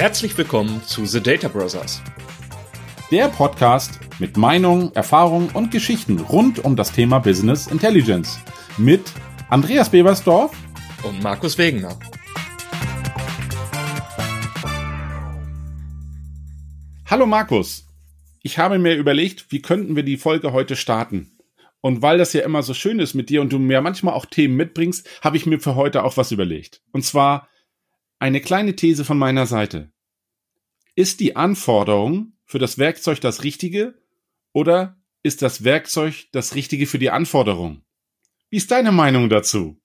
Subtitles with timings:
[0.00, 2.00] Herzlich willkommen zu The Data Brothers.
[3.10, 8.40] Der Podcast mit Meinungen, Erfahrungen und Geschichten rund um das Thema Business Intelligence.
[8.78, 9.12] Mit
[9.50, 10.56] Andreas Bebersdorf
[11.02, 11.98] und Markus Wegener.
[17.04, 17.86] Hallo Markus.
[18.42, 21.30] Ich habe mir überlegt, wie könnten wir die Folge heute starten?
[21.82, 24.24] Und weil das ja immer so schön ist mit dir und du mir manchmal auch
[24.24, 26.80] Themen mitbringst, habe ich mir für heute auch was überlegt.
[26.90, 27.50] Und zwar
[28.20, 29.90] eine kleine These von meiner Seite.
[31.00, 33.94] Ist die Anforderung für das Werkzeug das Richtige
[34.52, 37.80] oder ist das Werkzeug das Richtige für die Anforderung?
[38.50, 39.80] Wie ist deine Meinung dazu?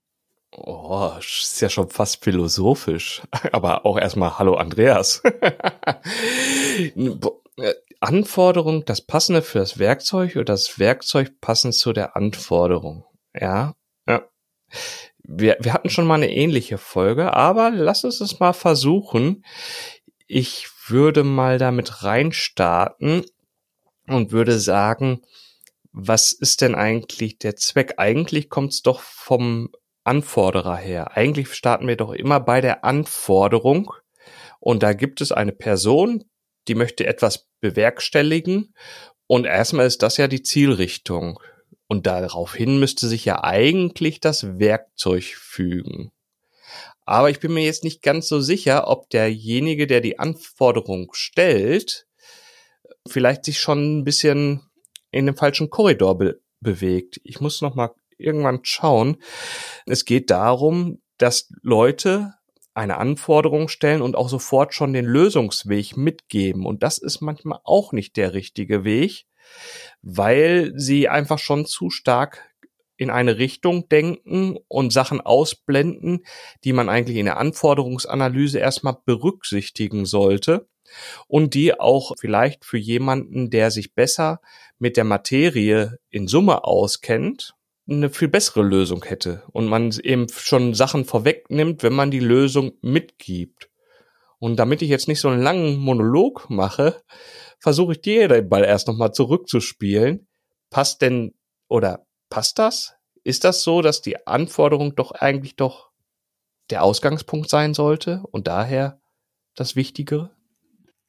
[0.51, 3.21] Oh, ist ja schon fast philosophisch.
[3.53, 5.23] Aber auch erstmal Hallo Andreas.
[7.57, 13.05] Äh, Anforderung, das Passende für das Werkzeug oder das Werkzeug passend zu der Anforderung.
[13.33, 14.27] Ja, ja
[15.23, 19.45] wir, wir hatten schon mal eine ähnliche Folge, aber lass uns es mal versuchen.
[20.27, 23.25] Ich würde mal damit reinstarten
[24.07, 25.21] und würde sagen,
[25.91, 27.95] was ist denn eigentlich der Zweck?
[27.97, 29.69] Eigentlich kommt es doch vom
[30.03, 31.15] Anforderer her.
[31.15, 33.91] Eigentlich starten wir doch immer bei der Anforderung
[34.59, 36.25] und da gibt es eine Person,
[36.67, 38.73] die möchte etwas bewerkstelligen
[39.27, 41.39] und erstmal ist das ja die Zielrichtung.
[41.87, 46.11] Und daraufhin müsste sich ja eigentlich das Werkzeug fügen.
[47.05, 52.07] Aber ich bin mir jetzt nicht ganz so sicher, ob derjenige, der die Anforderung stellt,
[53.07, 54.61] vielleicht sich schon ein bisschen
[55.11, 57.21] in dem falschen Korridor be bewegt.
[57.23, 59.17] Ich muss noch mal irgendwann schauen.
[59.85, 62.33] Es geht darum, dass Leute
[62.73, 66.65] eine Anforderung stellen und auch sofort schon den Lösungsweg mitgeben.
[66.65, 69.25] Und das ist manchmal auch nicht der richtige Weg,
[70.01, 72.43] weil sie einfach schon zu stark
[72.97, 76.25] in eine Richtung denken und Sachen ausblenden,
[76.63, 80.67] die man eigentlich in der Anforderungsanalyse erstmal berücksichtigen sollte
[81.27, 84.41] und die auch vielleicht für jemanden, der sich besser
[84.77, 87.55] mit der Materie in Summe auskennt,
[87.87, 92.73] eine viel bessere Lösung hätte und man eben schon Sachen vorwegnimmt, wenn man die Lösung
[92.81, 93.69] mitgibt.
[94.39, 97.01] Und damit ich jetzt nicht so einen langen Monolog mache,
[97.59, 100.27] versuche ich dir den Ball erst nochmal zurückzuspielen.
[100.69, 101.33] Passt denn
[101.67, 102.05] oder
[102.35, 102.95] passt das?
[103.23, 105.91] Ist das so, dass die Anforderung doch eigentlich doch
[106.69, 108.99] der Ausgangspunkt sein sollte und daher
[109.55, 110.35] das Wichtigere?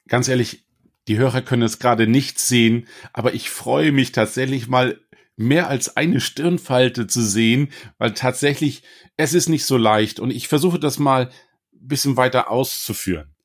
[0.07, 0.63] Ganz ehrlich,
[1.09, 5.01] die Hörer können es gerade nicht sehen, aber ich freue mich tatsächlich mal
[5.35, 8.83] mehr als eine Stirnfalte zu sehen, weil tatsächlich
[9.17, 11.31] es ist nicht so leicht und ich versuche das mal ein
[11.73, 13.35] bisschen weiter auszuführen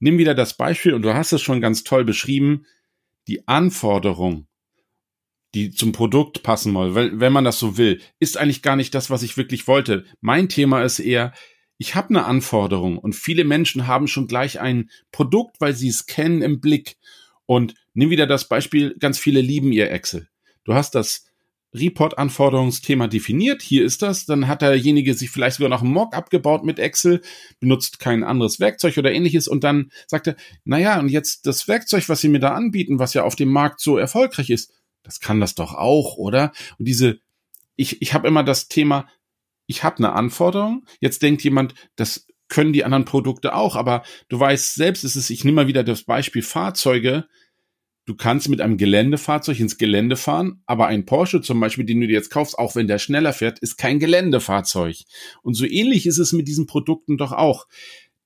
[0.00, 2.66] nimm wieder das Beispiel und du hast es schon ganz toll beschrieben,
[3.26, 4.46] die Anforderung,
[5.54, 8.94] die zum Produkt passen soll, weil, wenn man das so will, ist eigentlich gar nicht
[8.94, 10.04] das, was ich wirklich wollte.
[10.20, 11.32] Mein Thema ist eher,
[11.78, 16.06] ich habe eine Anforderung und viele Menschen haben schon gleich ein Produkt, weil sie es
[16.06, 16.96] kennen im Blick.
[17.46, 20.28] Und nimm wieder das Beispiel, ganz viele lieben ihr Excel.
[20.64, 21.24] Du hast das
[21.74, 23.62] Report-Anforderungsthema definiert.
[23.62, 24.26] Hier ist das.
[24.26, 27.22] Dann hat derjenige sich vielleicht sogar noch ein Mock abgebaut mit Excel,
[27.60, 32.08] benutzt kein anderes Werkzeug oder ähnliches und dann sagt er, naja, und jetzt das Werkzeug,
[32.08, 34.72] was Sie mir da anbieten, was ja auf dem Markt so erfolgreich ist,
[35.08, 36.52] das kann das doch auch, oder?
[36.78, 37.18] Und diese,
[37.76, 39.08] ich, ich habe immer das Thema,
[39.66, 44.38] ich habe eine Anforderung, jetzt denkt jemand, das können die anderen Produkte auch, aber du
[44.38, 47.26] weißt selbst, ist es, ich nehme mal wieder das Beispiel Fahrzeuge,
[48.04, 52.06] du kannst mit einem Geländefahrzeug ins Gelände fahren, aber ein Porsche zum Beispiel, den du
[52.06, 54.96] dir jetzt kaufst, auch wenn der schneller fährt, ist kein Geländefahrzeug.
[55.40, 57.66] Und so ähnlich ist es mit diesen Produkten doch auch.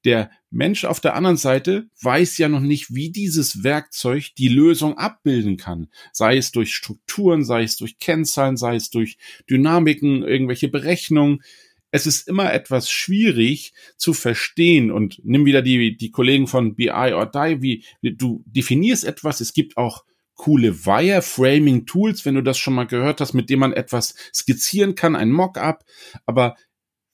[0.05, 4.99] Der Mensch auf der anderen Seite weiß ja noch nicht, wie dieses Werkzeug die Lösung
[4.99, 5.89] abbilden kann.
[6.13, 9.17] Sei es durch Strukturen, sei es durch Kennzahlen, sei es durch
[9.49, 11.43] Dynamiken, irgendwelche Berechnungen.
[11.91, 14.91] Es ist immer etwas schwierig zu verstehen.
[14.91, 19.55] Und nimm wieder die, die Kollegen von BI or Die, wie, du definierst etwas, es
[19.55, 20.05] gibt auch
[20.35, 24.95] coole Wireframing Tools, wenn du das schon mal gehört hast, mit dem man etwas skizzieren
[24.95, 25.85] kann, ein Mockup,
[26.27, 26.57] aber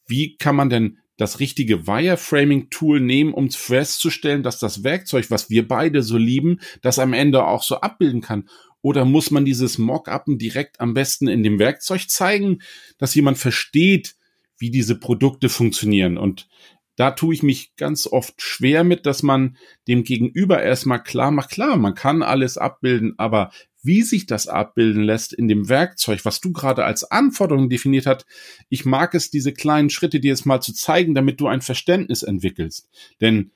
[0.06, 5.50] wie kann man denn das richtige Wireframing Tool nehmen, um festzustellen, dass das Werkzeug, was
[5.50, 8.48] wir beide so lieben, das am Ende auch so abbilden kann?
[8.80, 12.62] Oder muss man dieses Mockuppen direkt am besten in dem Werkzeug zeigen,
[12.96, 14.14] dass jemand versteht,
[14.56, 16.16] wie diese Produkte funktionieren.
[16.18, 16.48] Und
[16.96, 19.56] da tue ich mich ganz oft schwer mit, dass man
[19.86, 23.50] dem Gegenüber erstmal klar macht, klar, man kann alles abbilden, aber
[23.88, 28.26] wie sich das abbilden lässt in dem Werkzeug, was du gerade als Anforderung definiert hast,
[28.68, 32.22] ich mag es, diese kleinen Schritte dir jetzt mal zu zeigen, damit du ein Verständnis
[32.22, 32.88] entwickelst.
[33.20, 33.50] Denn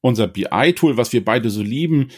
[0.00, 2.08] unser BI-Tool, was wir beide so lieben,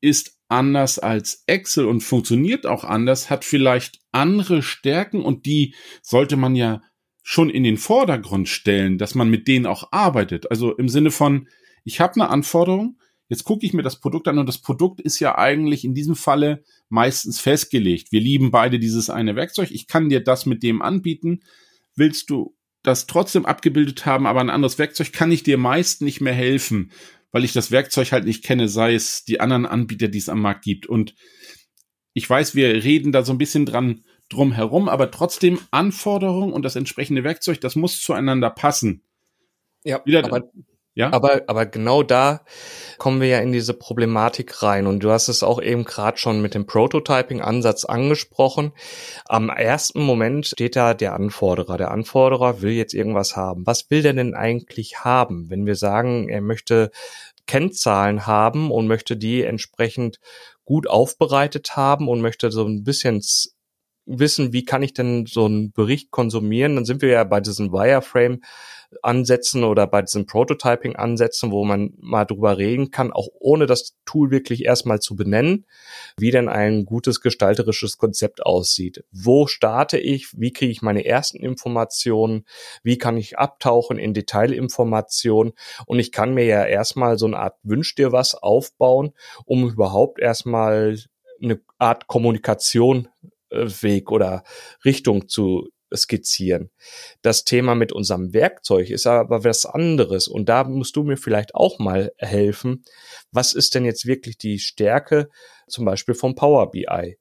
[0.00, 6.36] ist anders als Excel und funktioniert auch anders, hat vielleicht andere Stärken und die sollte
[6.36, 6.82] man ja
[7.22, 10.50] schon in den Vordergrund stellen, dass man mit denen auch arbeitet.
[10.50, 11.48] Also im Sinne von,
[11.82, 12.98] ich habe eine Anforderung,
[13.34, 16.14] jetzt gucke ich mir das Produkt an und das Produkt ist ja eigentlich in diesem
[16.14, 18.12] Falle meistens festgelegt.
[18.12, 19.72] Wir lieben beide dieses eine Werkzeug.
[19.72, 21.40] Ich kann dir das mit dem anbieten.
[21.96, 26.20] Willst du das trotzdem abgebildet haben, aber ein anderes Werkzeug kann ich dir meist nicht
[26.20, 26.92] mehr helfen,
[27.32, 30.40] weil ich das Werkzeug halt nicht kenne, sei es die anderen Anbieter, die es am
[30.40, 30.86] Markt gibt.
[30.86, 31.16] Und
[32.12, 36.62] ich weiß, wir reden da so ein bisschen dran drum herum, aber trotzdem Anforderungen und
[36.62, 39.02] das entsprechende Werkzeug, das muss zueinander passen.
[39.82, 40.50] Ja, Wieder, aber
[40.94, 41.12] ja?
[41.12, 42.42] Aber, aber genau da
[42.98, 44.86] kommen wir ja in diese Problematik rein.
[44.86, 48.72] Und du hast es auch eben gerade schon mit dem Prototyping-Ansatz angesprochen.
[49.26, 51.76] Am ersten Moment steht da der Anforderer.
[51.76, 53.66] Der Anforderer will jetzt irgendwas haben.
[53.66, 55.50] Was will der denn eigentlich haben?
[55.50, 56.90] Wenn wir sagen, er möchte
[57.46, 60.20] Kennzahlen haben und möchte die entsprechend
[60.64, 63.20] gut aufbereitet haben und möchte so ein bisschen
[64.06, 67.72] wissen, wie kann ich denn so einen Bericht konsumieren, dann sind wir ja bei diesen
[67.72, 68.40] Wireframe
[69.02, 73.96] Ansätzen oder bei diesen Prototyping Ansätzen, wo man mal drüber reden kann, auch ohne das
[74.04, 75.66] Tool wirklich erstmal zu benennen,
[76.16, 79.04] wie denn ein gutes gestalterisches Konzept aussieht.
[79.10, 80.28] Wo starte ich?
[80.38, 82.44] Wie kriege ich meine ersten Informationen?
[82.82, 85.54] Wie kann ich abtauchen in Detailinformationen?
[85.86, 89.12] Und ich kann mir ja erstmal so eine Art Wünsch dir was aufbauen,
[89.44, 90.96] um überhaupt erstmal
[91.42, 93.08] eine Art Kommunikation
[93.82, 94.44] Weg oder
[94.84, 96.70] Richtung zu skizzieren.
[97.22, 101.54] Das Thema mit unserem Werkzeug ist aber was anderes und da musst du mir vielleicht
[101.54, 102.84] auch mal helfen.
[103.30, 105.28] Was ist denn jetzt wirklich die Stärke
[105.68, 107.18] zum Beispiel vom Power BI?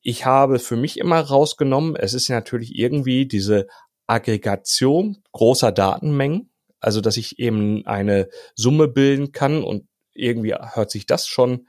[0.00, 3.66] Ich habe für mich immer rausgenommen, es ist natürlich irgendwie diese
[4.06, 6.50] Aggregation großer Datenmengen,
[6.80, 11.66] also dass ich eben eine Summe bilden kann und irgendwie hört sich das schon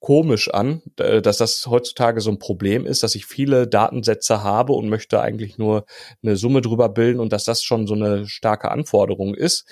[0.00, 4.88] komisch an, dass das heutzutage so ein Problem ist, dass ich viele Datensätze habe und
[4.88, 5.84] möchte eigentlich nur
[6.22, 9.66] eine Summe drüber bilden und dass das schon so eine starke Anforderung ist,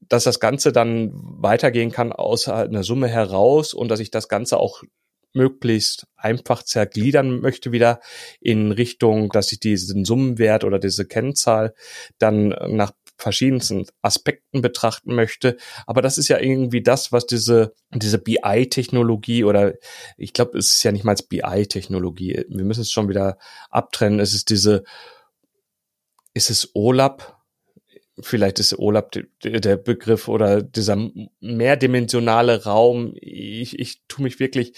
[0.00, 4.58] dass das Ganze dann weitergehen kann aus einer Summe heraus und dass ich das Ganze
[4.58, 4.82] auch
[5.32, 8.00] möglichst einfach zergliedern möchte wieder
[8.40, 11.74] in Richtung, dass ich diesen Summenwert oder diese Kennzahl
[12.18, 15.56] dann nach verschiedensten Aspekten betrachten möchte.
[15.86, 19.74] Aber das ist ja irgendwie das, was diese, diese BI-Technologie oder
[20.16, 22.44] ich glaube, es ist ja nicht mal BI-Technologie.
[22.48, 23.38] Wir müssen es schon wieder
[23.70, 24.20] abtrennen.
[24.20, 24.84] Es ist diese,
[26.34, 27.34] ist es OLAP?
[28.20, 30.96] Vielleicht ist OLAP der Begriff oder dieser
[31.40, 33.12] mehrdimensionale Raum.
[33.20, 34.74] Ich, ich tue mich wirklich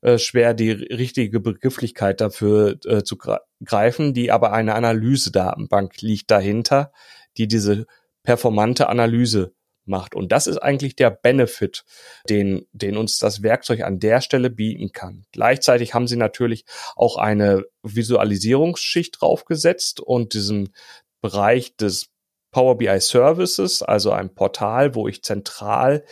[0.00, 3.18] äh, schwer, die richtige Begrifflichkeit dafür äh, zu
[3.62, 6.92] greifen, die aber eine Analysedatenbank liegt dahinter,
[7.38, 7.86] die diese
[8.22, 9.54] performante Analyse
[9.88, 10.14] macht.
[10.14, 11.84] Und das ist eigentlich der Benefit,
[12.28, 15.24] den, den uns das Werkzeug an der Stelle bieten kann.
[15.32, 16.64] Gleichzeitig haben sie natürlich
[16.94, 20.74] auch eine Visualisierungsschicht draufgesetzt und diesen
[21.20, 22.10] Bereich des
[22.50, 26.04] Power BI Services, also ein Portal, wo ich zentral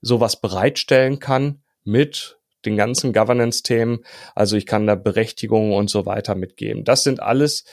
[0.00, 4.04] sowas bereitstellen kann mit den ganzen Governance-Themen.
[4.34, 6.84] Also ich kann da Berechtigungen und so weiter mitgeben.
[6.84, 7.64] Das sind alles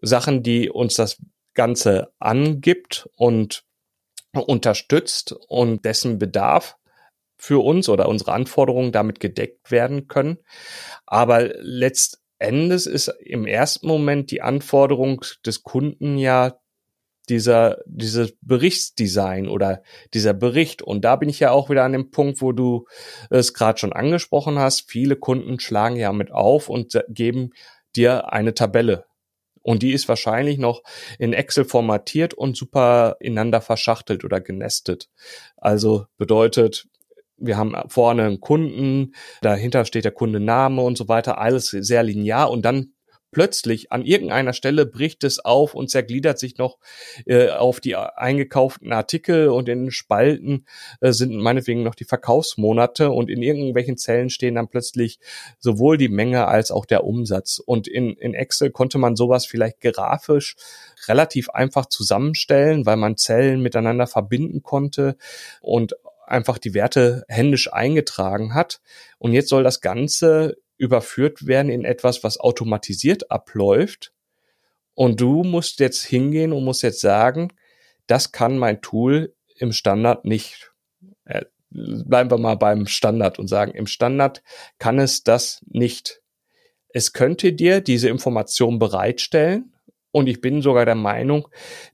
[0.00, 1.22] Sachen, die uns das
[1.54, 3.64] Ganze angibt und
[4.32, 6.76] unterstützt und dessen Bedarf
[7.36, 10.38] für uns oder unsere Anforderungen damit gedeckt werden können.
[11.06, 16.58] Aber letztendlich ist im ersten Moment die Anforderung des Kunden ja
[17.28, 20.82] dieser, dieses Berichtsdesign oder dieser Bericht.
[20.82, 22.86] Und da bin ich ja auch wieder an dem Punkt, wo du
[23.30, 24.90] es gerade schon angesprochen hast.
[24.90, 27.50] Viele Kunden schlagen ja mit auf und geben
[27.96, 29.06] dir eine Tabelle
[29.64, 30.82] und die ist wahrscheinlich noch
[31.18, 35.08] in Excel formatiert und super ineinander verschachtelt oder genestet.
[35.56, 36.86] Also bedeutet,
[37.38, 42.50] wir haben vorne einen Kunden, dahinter steht der Kundename und so weiter, alles sehr linear
[42.50, 42.92] und dann
[43.34, 46.78] plötzlich an irgendeiner Stelle bricht es auf und zergliedert sich noch
[47.26, 50.64] äh, auf die eingekauften Artikel und in Spalten
[51.02, 55.18] äh, sind meinetwegen noch die Verkaufsmonate und in irgendwelchen Zellen stehen dann plötzlich
[55.58, 57.58] sowohl die Menge als auch der Umsatz.
[57.58, 60.56] Und in, in Excel konnte man sowas vielleicht grafisch
[61.08, 65.16] relativ einfach zusammenstellen, weil man Zellen miteinander verbinden konnte
[65.60, 65.94] und
[66.26, 68.80] einfach die Werte händisch eingetragen hat.
[69.18, 74.12] Und jetzt soll das Ganze überführt werden in etwas, was automatisiert abläuft.
[74.94, 77.52] Und du musst jetzt hingehen und musst jetzt sagen,
[78.06, 80.72] das kann mein Tool im Standard nicht.
[81.24, 84.42] Äh, bleiben wir mal beim Standard und sagen, im Standard
[84.78, 86.22] kann es das nicht.
[86.88, 89.74] Es könnte dir diese Information bereitstellen
[90.12, 91.48] und ich bin sogar der Meinung,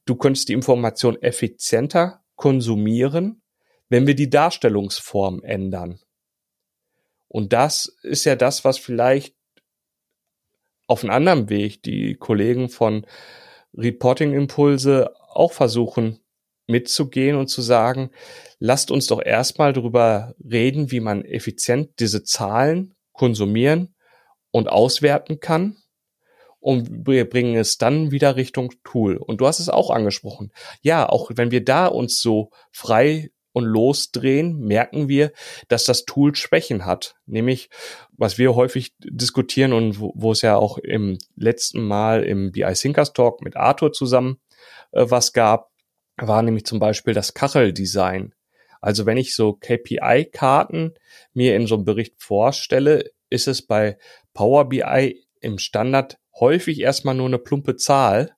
[0.05, 3.41] du könntest die Information effizienter konsumieren,
[3.89, 6.01] wenn wir die Darstellungsform ändern.
[7.31, 9.37] Und das ist ja das, was vielleicht
[10.89, 13.07] auf einem anderen Weg die Kollegen von
[13.73, 16.19] Reporting Impulse auch versuchen
[16.67, 18.11] mitzugehen und zu sagen,
[18.59, 23.95] lasst uns doch erstmal darüber reden, wie man effizient diese Zahlen konsumieren
[24.51, 25.77] und auswerten kann.
[26.59, 29.17] Und wir bringen es dann wieder Richtung Tool.
[29.17, 30.53] Und du hast es auch angesprochen.
[30.83, 35.33] Ja, auch wenn wir da uns so frei und losdrehen, merken wir,
[35.69, 37.17] dass das Tool Schwächen hat.
[37.27, 37.71] Nämlich,
[38.13, 42.73] was wir häufig diskutieren und wo, wo es ja auch im letzten Mal im BI
[42.73, 44.41] Thinkers Talk mit Arthur zusammen
[44.93, 45.71] äh, was gab,
[46.17, 48.35] war nämlich zum Beispiel das Kacheldesign.
[48.81, 50.95] Also wenn ich so KPI-Karten
[51.33, 53.99] mir in so einem Bericht vorstelle, ist es bei
[54.33, 58.35] Power BI im Standard häufig erstmal nur eine plumpe Zahl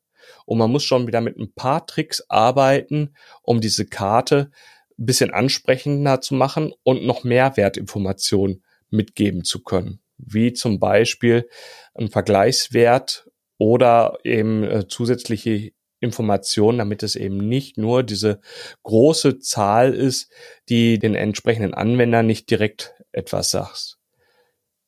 [0.46, 4.50] und man muss schon wieder mit ein paar Tricks arbeiten, um diese Karte
[4.98, 10.00] ein bisschen ansprechender zu machen und noch mehr Wertinformationen mitgeben zu können.
[10.18, 11.48] Wie zum Beispiel
[11.94, 18.40] ein Vergleichswert oder eben äh, zusätzliche Informationen, damit es eben nicht nur diese
[18.82, 20.30] große Zahl ist,
[20.68, 23.98] die den entsprechenden Anwender nicht direkt etwas sagt.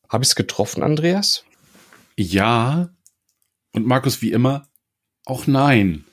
[0.08, 1.44] Habe ich es getroffen, Andreas?
[2.16, 2.90] Ja.
[3.72, 4.68] Und Markus, wie immer,
[5.24, 6.04] auch nein.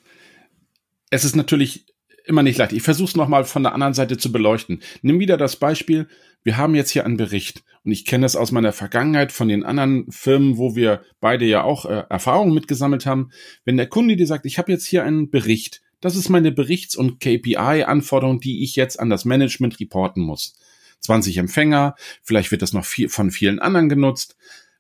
[1.10, 1.86] Es ist natürlich
[2.25, 2.74] immer nicht leicht.
[2.74, 4.82] Ich versuche es nochmal von der anderen Seite zu beleuchten.
[5.01, 6.08] Nimm wieder das Beispiel,
[6.44, 9.63] wir haben jetzt hier einen Bericht und ich kenne es aus meiner Vergangenheit von den
[9.63, 13.32] anderen Firmen, wo wir beide ja auch äh, Erfahrungen mitgesammelt haben.
[13.66, 16.96] Wenn der Kunde dir sagt, ich habe jetzt hier einen Bericht, das ist meine Berichts-
[16.96, 20.56] und KPI-Anforderung, die ich jetzt an das Management reporten muss.
[21.01, 24.36] 20 Empfänger, vielleicht wird das noch viel, von vielen anderen genutzt.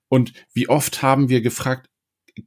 [0.07, 1.89] Und wie oft haben wir gefragt,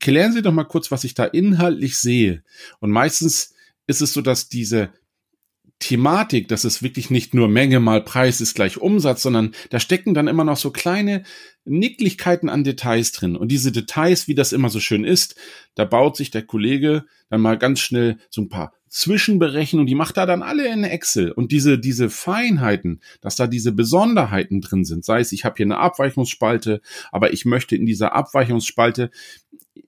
[0.00, 2.42] klären Sie doch mal kurz, was ich da inhaltlich sehe.
[2.80, 3.53] Und meistens
[3.86, 4.90] ist es so, dass diese
[5.80, 10.14] Thematik, dass es wirklich nicht nur Menge mal Preis ist gleich Umsatz, sondern da stecken
[10.14, 11.24] dann immer noch so kleine
[11.64, 13.36] Nicklichkeiten an Details drin.
[13.36, 15.34] Und diese Details, wie das immer so schön ist,
[15.74, 20.16] da baut sich der Kollege dann mal ganz schnell so ein paar Zwischenberechnungen, die macht
[20.16, 21.32] da dann alle in Excel.
[21.32, 25.66] Und diese, diese Feinheiten, dass da diese Besonderheiten drin sind, sei es, ich habe hier
[25.66, 29.10] eine Abweichungsspalte, aber ich möchte in dieser Abweichungsspalte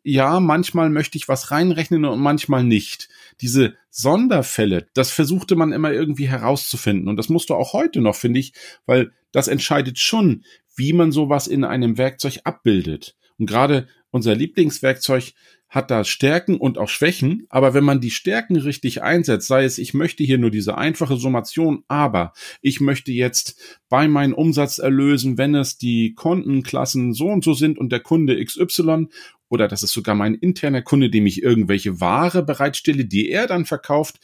[0.02, 3.09] ja, manchmal möchte ich was reinrechnen und manchmal nicht.
[3.40, 7.09] Diese Sonderfälle, das versuchte man immer irgendwie herauszufinden.
[7.09, 8.52] Und das musst du auch heute noch, finde ich,
[8.87, 10.45] weil das entscheidet schon,
[10.76, 13.16] wie man sowas in einem Werkzeug abbildet.
[13.38, 15.35] Und gerade unser Lieblingswerkzeug
[15.68, 19.78] hat da Stärken und auch Schwächen, aber wenn man die Stärken richtig einsetzt, sei es,
[19.78, 22.32] ich möchte hier nur diese einfache Summation, aber
[22.62, 27.90] ich möchte jetzt bei meinen Umsatzerlösen, wenn es die Kontenklassen so und so sind und
[27.92, 29.08] der Kunde XY
[29.49, 33.64] oder das ist sogar mein interner Kunde, dem ich irgendwelche Ware bereitstelle, die er dann
[33.64, 34.18] verkauft,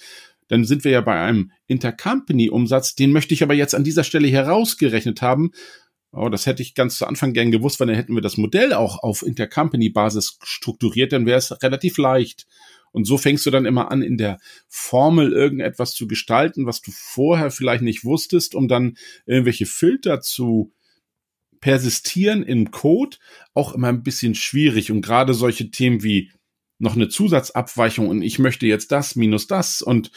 [0.49, 4.28] dann sind wir ja bei einem Intercompany-Umsatz, den möchte ich aber jetzt an dieser Stelle
[4.28, 5.52] herausgerechnet haben.
[6.12, 8.75] Oh, das hätte ich ganz zu Anfang gern gewusst, weil dann hätten wir das Modell
[8.75, 12.47] auch auf Intercompany-Basis strukturiert, dann wäre es relativ leicht.
[12.92, 14.38] Und so fängst du dann immer an, in der
[14.69, 20.73] Formel irgendetwas zu gestalten, was du vorher vielleicht nicht wusstest, um dann irgendwelche Filter zu
[21.61, 23.16] persistieren im Code
[23.54, 26.31] auch immer ein bisschen schwierig und gerade solche Themen wie
[26.78, 30.11] noch eine Zusatzabweichung und ich möchte jetzt das minus das und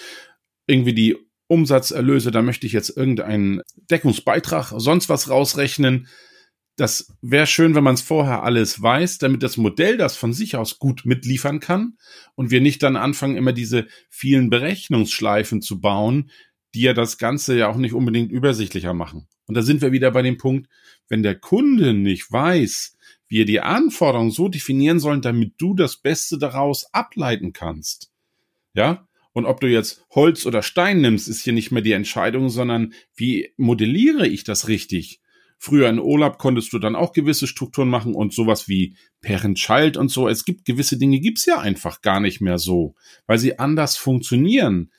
[0.65, 1.15] irgendwie die
[1.47, 6.07] Umsatzerlöse, da möchte ich jetzt irgendeinen Deckungsbeitrag, sonst was rausrechnen.
[6.75, 10.57] Das wäre schön, wenn man es vorher alles weiß, damit das Modell das von sich
[10.57, 11.97] aus gut mitliefern kann
[12.35, 16.31] und wir nicht dann anfangen, immer diese vielen Berechnungsschleifen zu bauen,
[16.73, 19.27] die ja das Ganze ja auch nicht unbedingt übersichtlicher machen.
[19.47, 20.67] Und da sind wir wieder bei dem Punkt,
[21.07, 22.97] wenn der Kunde nicht weiß,
[23.27, 28.11] wie er die Anforderungen so definieren soll, damit du das Beste daraus ableiten kannst.
[28.73, 29.04] Ja?
[29.35, 32.93] Und ob du jetzt Holz oder Stein nimmst, ist hier nicht mehr die Entscheidung, sondern
[33.17, 35.19] wie modelliere ich das richtig?
[35.57, 40.07] Früher in Olab konntest du dann auch gewisse Strukturen machen und sowas wie Parent-Child und
[40.07, 40.29] so.
[40.29, 42.95] Es gibt gewisse Dinge, gibt's ja einfach gar nicht mehr so,
[43.27, 44.93] weil sie anders funktionieren.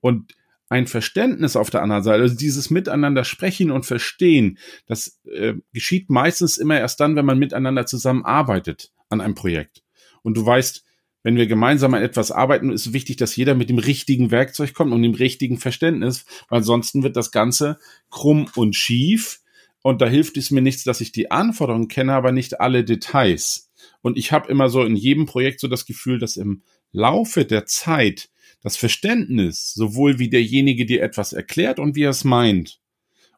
[0.00, 0.32] Und
[0.70, 4.56] ein Verständnis auf der anderen Seite, also dieses Miteinander sprechen und verstehen,
[4.86, 9.82] das äh, geschieht meistens immer erst dann, wenn man miteinander zusammenarbeitet an einem Projekt.
[10.22, 10.82] Und du weißt,
[11.22, 14.92] wenn wir gemeinsam an etwas arbeiten, ist wichtig, dass jeder mit dem richtigen Werkzeug kommt
[14.92, 17.78] und dem richtigen Verständnis, weil ansonsten wird das Ganze
[18.10, 19.40] krumm und schief.
[19.82, 23.70] Und da hilft es mir nichts, dass ich die Anforderungen kenne, aber nicht alle Details.
[24.00, 26.62] Und ich habe immer so in jedem Projekt so das Gefühl, dass im
[26.92, 28.28] Laufe der Zeit
[28.60, 32.80] das Verständnis, sowohl wie derjenige dir etwas erklärt und wie er es meint.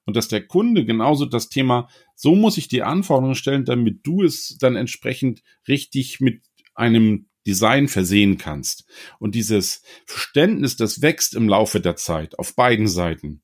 [0.05, 4.23] Und dass der Kunde genauso das Thema, so muss ich die Anforderungen stellen, damit du
[4.23, 6.43] es dann entsprechend richtig mit
[6.75, 8.85] einem Design versehen kannst.
[9.19, 13.43] Und dieses Verständnis, das wächst im Laufe der Zeit auf beiden Seiten.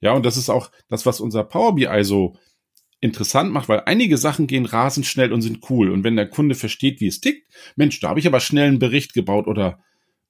[0.00, 2.36] Ja, und das ist auch das, was unser Power BI so
[3.00, 5.90] interessant macht, weil einige Sachen gehen rasend schnell und sind cool.
[5.90, 8.78] Und wenn der Kunde versteht, wie es tickt, Mensch, da habe ich aber schnell einen
[8.78, 9.82] Bericht gebaut oder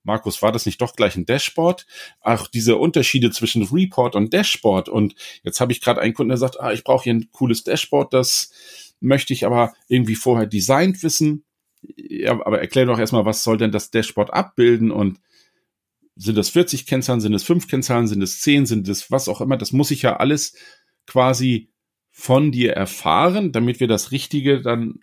[0.03, 1.87] Markus, war das nicht doch gleich ein Dashboard?
[2.21, 4.89] Ach, diese Unterschiede zwischen Report und Dashboard.
[4.89, 7.65] Und jetzt habe ich gerade einen Kunden, der sagt, ah, ich brauche hier ein cooles
[7.65, 8.51] Dashboard, das
[9.01, 11.45] möchte ich aber irgendwie vorher designt wissen.
[11.83, 15.21] Ja, aber erklär doch erstmal, was soll denn das Dashboard abbilden und
[16.17, 19.41] sind das 40 Kennzahlen, sind es 5 Kennzahlen, sind es 10, sind es was auch
[19.41, 19.57] immer.
[19.57, 20.55] Das muss ich ja alles
[21.07, 21.71] quasi
[22.11, 25.01] von dir erfahren, damit wir das Richtige dann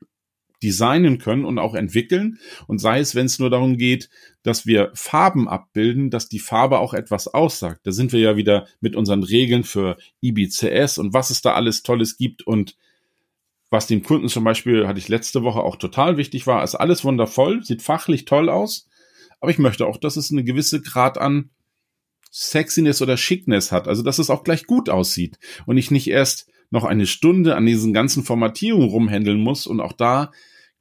[0.61, 2.39] designen können und auch entwickeln.
[2.67, 4.09] Und sei es, wenn es nur darum geht,
[4.43, 7.81] dass wir Farben abbilden, dass die Farbe auch etwas aussagt.
[7.85, 11.83] Da sind wir ja wieder mit unseren Regeln für IBCS und was es da alles
[11.83, 12.75] Tolles gibt und
[13.69, 17.03] was dem Kunden zum Beispiel, hatte ich letzte Woche auch total wichtig war, ist alles
[17.03, 18.87] wundervoll, sieht fachlich toll aus,
[19.39, 21.49] aber ich möchte auch, dass es eine gewisse Grad an
[22.31, 26.47] Sexiness oder Schickness hat, also dass es auch gleich gut aussieht und ich nicht erst
[26.69, 29.67] noch eine Stunde an diesen ganzen Formatierungen rumhändeln muss.
[29.67, 30.31] Und auch da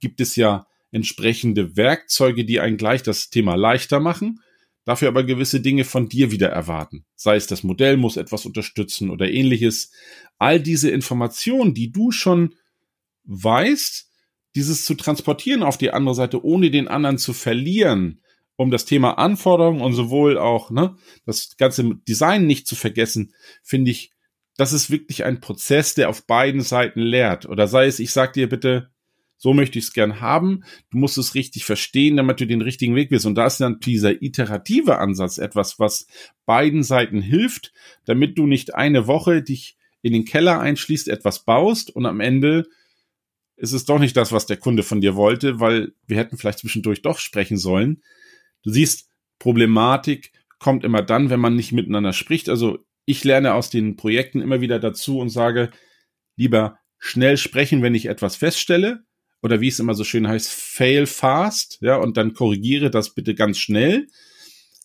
[0.00, 4.40] gibt es ja entsprechende Werkzeuge, die einen gleich das Thema leichter machen,
[4.85, 7.05] dafür aber gewisse Dinge von dir wieder erwarten.
[7.14, 9.93] Sei es das Modell muss etwas unterstützen oder ähnliches.
[10.38, 12.55] All diese Informationen, die du schon
[13.26, 14.11] weißt,
[14.54, 18.23] dieses zu transportieren auf die andere Seite, ohne den anderen zu verlieren,
[18.56, 23.90] um das Thema Anforderungen und sowohl auch ne, das ganze Design nicht zu vergessen, finde
[23.90, 24.12] ich
[24.56, 27.47] das ist wirklich ein Prozess, der auf beiden Seiten lehrt.
[27.47, 28.90] Oder sei es, ich sag dir bitte,
[29.37, 30.64] so möchte ich es gern haben.
[30.90, 33.26] Du musst es richtig verstehen, damit du den richtigen Weg willst.
[33.26, 36.06] Und da ist dann dieser iterative Ansatz etwas, was
[36.47, 37.73] beiden Seiten hilft,
[38.06, 42.66] damit du nicht eine Woche dich in den Keller einschließt, etwas baust und am Ende
[43.57, 46.59] ist es doch nicht das, was der Kunde von dir wollte, weil wir hätten vielleicht
[46.61, 48.03] zwischendurch doch sprechen sollen.
[48.63, 52.49] Du siehst, Problematik kommt immer dann, wenn man nicht miteinander spricht.
[52.49, 55.71] Also ich lerne aus den Projekten immer wieder dazu und sage,
[56.37, 59.05] lieber schnell sprechen, wenn ich etwas feststelle,
[59.43, 63.35] oder wie es immer so schön heißt, fail fast, ja, und dann korrigiere das bitte
[63.35, 64.09] ganz schnell.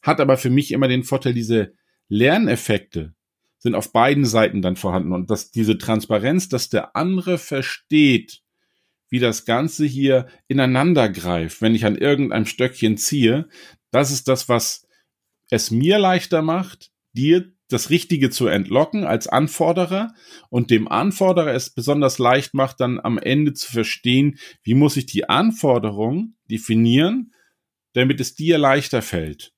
[0.02, 1.74] Hat aber für mich immer den Vorteil, diese
[2.10, 3.16] Lerneffekte
[3.58, 8.41] sind auf beiden Seiten dann vorhanden und dass diese Transparenz, dass der andere versteht,
[9.12, 13.48] wie das Ganze hier ineinander greift, wenn ich an irgendeinem Stöckchen ziehe,
[13.92, 14.88] das ist das, was
[15.52, 20.14] es mir leichter macht, dir das Richtige zu entlocken als Anforderer
[20.50, 25.06] und dem Anforderer es besonders leicht macht, dann am Ende zu verstehen, wie muss ich
[25.06, 27.34] die Anforderung definieren,
[27.94, 29.54] damit es dir leichter fällt.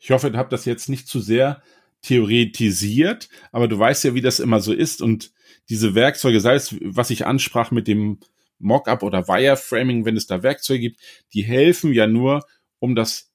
[0.00, 1.62] Ich hoffe, du habt das jetzt nicht zu sehr
[2.02, 5.32] theoretisiert, aber du weißt ja, wie das immer so ist und
[5.68, 8.18] diese Werkzeuge, sei es, was ich ansprach mit dem
[8.58, 11.00] Mockup oder Wireframing, wenn es da Werkzeuge gibt,
[11.32, 12.44] die helfen ja nur,
[12.78, 13.30] um das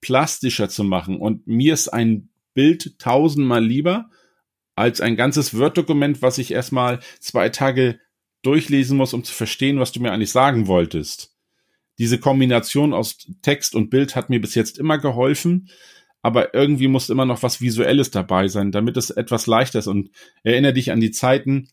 [0.00, 1.18] plastischer zu machen.
[1.18, 4.10] Und mir ist ein Bild tausendmal lieber
[4.74, 7.98] als ein ganzes Word-Dokument, was ich erstmal zwei Tage
[8.42, 11.34] durchlesen muss, um zu verstehen, was du mir eigentlich sagen wolltest.
[11.98, 15.68] Diese Kombination aus Text und Bild hat mir bis jetzt immer geholfen,
[16.22, 19.86] aber irgendwie muss immer noch was Visuelles dabei sein, damit es etwas leichter ist.
[19.86, 20.10] Und
[20.42, 21.68] erinnere dich an die Zeiten,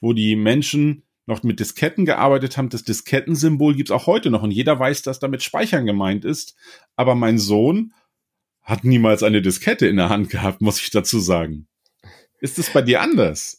[0.00, 2.70] wo die Menschen noch mit Disketten gearbeitet haben.
[2.70, 6.56] Das Diskettensymbol gibt's auch heute noch und jeder weiß, dass damit Speichern gemeint ist.
[6.96, 7.92] Aber mein Sohn
[8.62, 11.68] hat niemals eine Diskette in der Hand gehabt, muss ich dazu sagen.
[12.40, 13.57] Ist es bei dir anders?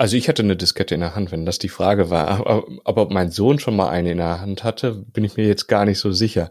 [0.00, 2.26] Also ich hatte eine Diskette in der Hand, wenn das die Frage war.
[2.28, 5.46] Aber, aber ob mein Sohn schon mal eine in der Hand hatte, bin ich mir
[5.46, 6.50] jetzt gar nicht so sicher.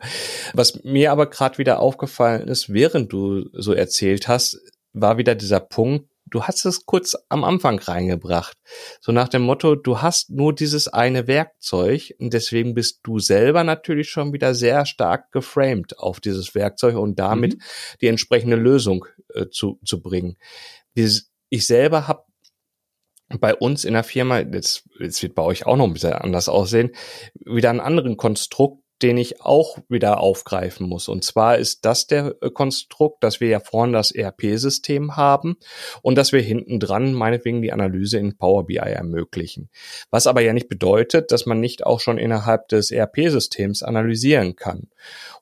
[0.53, 4.59] Was mir aber gerade wieder aufgefallen ist, während du so erzählt hast,
[4.93, 8.55] war wieder dieser Punkt, du hast es kurz am Anfang reingebracht.
[9.01, 13.63] So nach dem Motto, du hast nur dieses eine Werkzeug und deswegen bist du selber
[13.63, 17.62] natürlich schon wieder sehr stark geframed auf dieses Werkzeug und damit mhm.
[17.99, 20.38] die entsprechende Lösung äh, zu, zu bringen.
[20.93, 22.29] Ich selber habe
[23.39, 26.50] bei uns in der Firma, jetzt, jetzt wird bei euch auch noch ein bisschen anders
[26.50, 26.92] aussehen,
[27.46, 31.08] wieder einen anderen Konstrukt, den ich auch wieder aufgreifen muss.
[31.08, 35.56] Und zwar ist das der äh, Konstrukt, dass wir ja vorne das ERP-System haben
[36.02, 39.70] und dass wir hinten dran meinetwegen die Analyse in Power BI ermöglichen.
[40.10, 44.89] Was aber ja nicht bedeutet, dass man nicht auch schon innerhalb des ERP-Systems analysieren kann.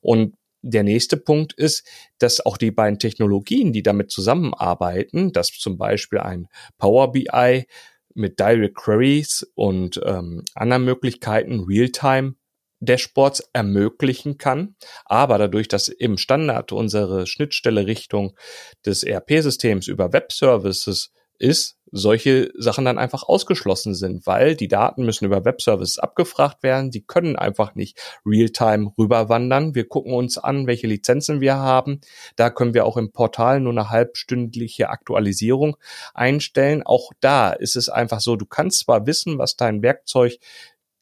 [0.01, 1.87] Und der nächste Punkt ist,
[2.19, 7.65] dass auch die beiden Technologien, die damit zusammenarbeiten, dass zum Beispiel ein Power BI
[8.13, 12.35] mit Direct Queries und ähm, anderen Möglichkeiten Realtime
[12.79, 14.75] Dashboards ermöglichen kann.
[15.05, 18.37] Aber dadurch, dass im Standard unsere Schnittstelle Richtung
[18.85, 25.25] des ERP-Systems über Web-Services ist, solche Sachen dann einfach ausgeschlossen sind, weil die Daten müssen
[25.25, 26.91] über Web-Services abgefragt werden.
[26.91, 29.75] Die können einfach nicht real-time rüberwandern.
[29.75, 32.01] Wir gucken uns an, welche Lizenzen wir haben.
[32.35, 35.77] Da können wir auch im Portal nur eine halbstündliche Aktualisierung
[36.13, 36.83] einstellen.
[36.83, 40.37] Auch da ist es einfach so, du kannst zwar wissen, was dein Werkzeug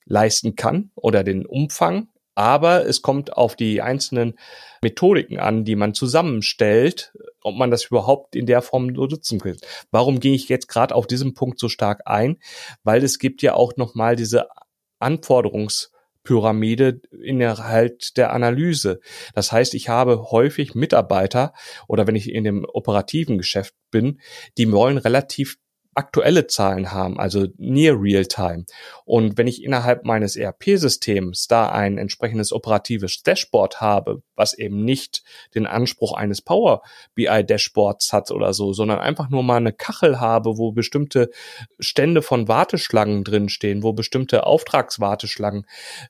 [0.06, 4.38] leisten kann oder den Umfang, Aber es kommt auf die einzelnen
[4.82, 9.58] Methodiken an, die man zusammenstellt, ob man das überhaupt in der Form nutzen kann.
[9.90, 12.38] Warum gehe ich jetzt gerade auf diesen Punkt so stark ein?
[12.84, 14.48] Weil es gibt ja auch nochmal diese
[15.00, 15.90] Anforderungs-
[16.26, 19.00] Pyramide innerhalb der Analyse.
[19.34, 21.54] Das heißt, ich habe häufig Mitarbeiter
[21.88, 24.20] oder wenn ich in dem operativen Geschäft bin,
[24.58, 25.58] die wollen relativ
[25.96, 28.66] aktuelle Zahlen haben, also near real time.
[29.06, 35.24] Und wenn ich innerhalb meines ERP-Systems da ein entsprechendes operatives Dashboard habe, was eben nicht
[35.56, 36.82] den Anspruch eines Power
[37.16, 41.30] BI Dashboards hat oder so, sondern einfach nur mal eine Kachel habe, wo bestimmte
[41.80, 45.66] Stände von Warteschlangen drinstehen, wo bestimmte Auftragswarteschlangen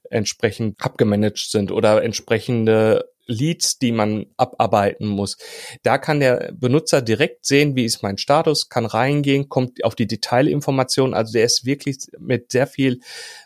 [0.10, 5.38] entsprechend abgemanagt sind oder entsprechende Leads, die man abarbeiten muss.
[5.84, 10.08] Da kann der Benutzer direkt sehen, wie ist mein Status, kann reingehen, kommt auf die
[10.08, 11.14] Detailinformationen.
[11.14, 13.00] Also der ist wirklich mit sehr viel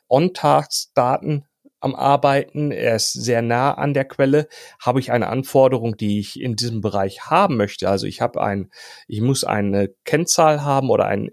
[0.07, 1.45] On-Task-Daten
[1.81, 4.47] am Arbeiten, er ist sehr nah an der Quelle.
[4.81, 7.89] Habe ich eine Anforderung, die ich in diesem Bereich haben möchte?
[7.89, 8.69] Also ich habe ein,
[9.07, 11.29] ich muss eine Kennzahl haben oder ein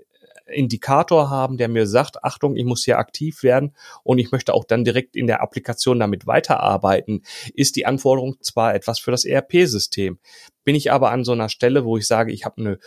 [0.47, 4.65] Indikator haben, der mir sagt, Achtung, ich muss hier aktiv werden und ich möchte auch
[4.65, 7.23] dann direkt in der Applikation damit weiterarbeiten,
[7.55, 10.19] ist die Anforderung zwar etwas für das ERP-System.
[10.65, 12.79] Bin ich aber an so einer Stelle, wo ich sage, ich habe eine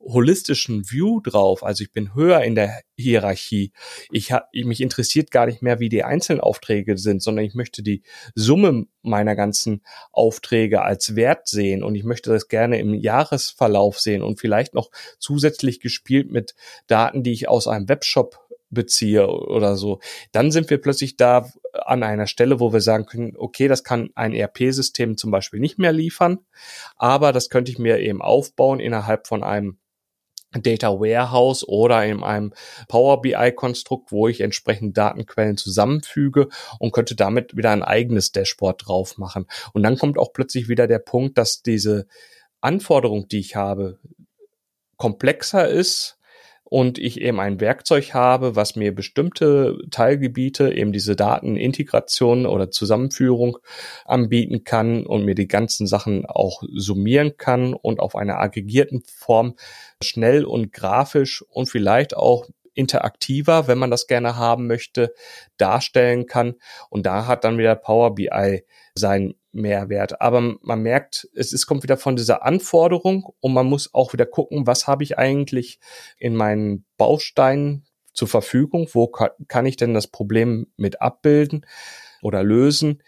[0.00, 3.72] holistischen View drauf, also ich bin höher in der Hierarchie.
[4.10, 7.82] Ich hab, mich interessiert gar nicht mehr, wie die einzelnen Aufträge sind, sondern ich möchte
[7.82, 8.02] die
[8.34, 9.82] Summe meiner ganzen
[10.12, 14.90] Aufträge als Wert sehen und ich möchte das gerne im Jahresverlauf sehen und vielleicht noch
[15.18, 16.54] zusätzlich gespielt mit
[16.86, 20.00] Daten, die ich aus einem Webshop beziehe oder so,
[20.32, 24.10] dann sind wir plötzlich da an einer Stelle, wo wir sagen können, okay, das kann
[24.14, 26.40] ein ERP-System zum Beispiel nicht mehr liefern,
[26.96, 29.78] aber das könnte ich mir eben aufbauen innerhalb von einem
[30.52, 32.52] Data Warehouse oder in einem
[32.88, 38.86] Power BI Konstrukt, wo ich entsprechend Datenquellen zusammenfüge und könnte damit wieder ein eigenes Dashboard
[38.86, 39.46] drauf machen.
[39.72, 42.06] Und dann kommt auch plötzlich wieder der Punkt, dass diese
[42.60, 43.98] Anforderung, die ich habe,
[44.96, 46.18] komplexer ist
[46.70, 53.58] und ich eben ein Werkzeug habe, was mir bestimmte Teilgebiete, eben diese Datenintegration oder Zusammenführung
[54.04, 59.54] anbieten kann und mir die ganzen Sachen auch summieren kann und auf einer aggregierten Form
[60.02, 65.12] schnell und grafisch und vielleicht auch interaktiver, wenn man das gerne haben möchte,
[65.56, 66.54] darstellen kann.
[66.90, 70.20] Und da hat dann wieder Power BI seinen Mehrwert.
[70.20, 74.26] Aber man merkt, es ist, kommt wieder von dieser Anforderung und man muss auch wieder
[74.26, 75.80] gucken, was habe ich eigentlich
[76.18, 78.88] in meinen Bausteinen zur Verfügung?
[78.92, 81.66] Wo kann ich denn das Problem mit abbilden
[82.22, 83.02] oder lösen?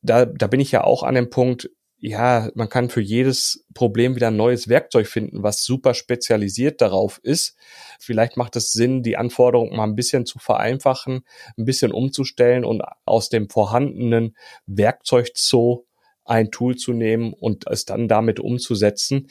[0.00, 4.14] Da, da bin ich ja auch an dem Punkt, ja, man kann für jedes Problem
[4.14, 7.56] wieder ein neues Werkzeug finden, was super spezialisiert darauf ist.
[7.98, 11.24] Vielleicht macht es Sinn, die Anforderungen mal ein bisschen zu vereinfachen,
[11.56, 15.86] ein bisschen umzustellen und aus dem vorhandenen Werkzeugzoo
[16.24, 19.28] ein Tool zu nehmen und es dann damit umzusetzen.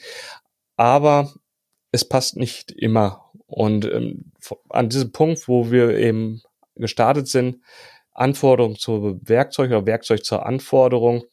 [0.76, 1.32] Aber
[1.90, 3.30] es passt nicht immer.
[3.46, 4.32] Und ähm,
[4.68, 6.42] an diesem Punkt, wo wir eben
[6.74, 7.62] gestartet sind,
[8.12, 11.24] Anforderung zur Werkzeug oder Werkzeug zur Anforderung,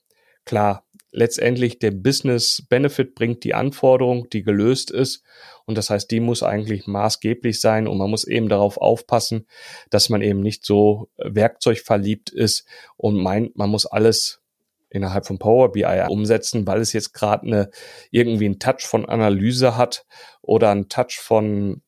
[0.46, 0.85] klar,
[1.16, 5.24] letztendlich der Business Benefit bringt die Anforderung, die gelöst ist.
[5.66, 9.48] Und das heißt, die muss eigentlich maßgeblich sein und man muss eben darauf aufpassen,
[9.90, 14.42] dass man eben nicht so werkzeugverliebt ist und meint, man muss alles
[14.90, 17.70] innerhalb von Power BI umsetzen, weil es jetzt gerade eine
[18.12, 20.06] irgendwie einen Touch von Analyse hat
[20.42, 21.82] oder einen Touch von